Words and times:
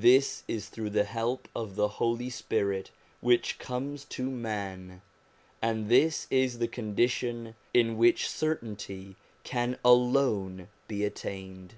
This 0.00 0.42
is 0.48 0.68
through 0.68 0.90
the 0.90 1.04
help 1.04 1.46
of 1.54 1.76
the 1.76 1.86
Holy 1.86 2.28
Spirit 2.28 2.90
which 3.20 3.60
comes 3.60 4.04
to 4.06 4.28
man, 4.28 5.00
and 5.62 5.88
this 5.88 6.26
is 6.28 6.58
the 6.58 6.66
condition 6.66 7.54
in 7.72 7.96
which 7.96 8.28
certainty 8.28 9.14
can 9.44 9.78
alone 9.84 10.66
be 10.88 11.04
attained. 11.04 11.74